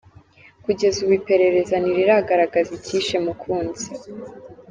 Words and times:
Kugeza 0.65 0.97
ubu 1.03 1.13
iperereza 1.19 1.75
ntiriragaragaza 1.79 2.71
icyishe 2.79 3.15
Mukunzi. 3.25 3.87